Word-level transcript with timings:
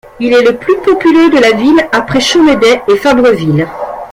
Il 0.19 0.33
est 0.33 0.41
le 0.41 0.53
le 0.53 0.57
plus 0.57 0.75
populeux 0.77 1.29
de 1.29 1.37
la 1.37 1.51
ville 1.51 1.87
après 1.91 2.19
Chomedey 2.19 2.81
et 2.87 2.97
Fabreville. 2.97 3.67